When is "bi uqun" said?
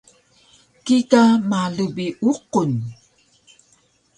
1.95-2.71